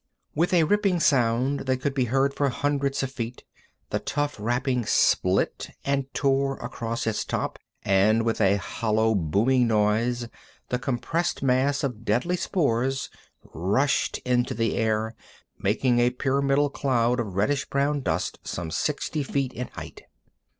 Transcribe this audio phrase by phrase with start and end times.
[0.33, 3.43] With a ripping sound that could be heard for hundreds of feet,
[3.91, 10.27] the tough wrapping split and tore across its top, and with a hollow, booming noise
[10.69, 13.11] the compressed mass of deadly spores
[13.53, 15.13] rushed into the air,
[15.59, 17.35] making a pyramidal cloud of
[17.69, 20.01] brown red dust some sixty feet in height.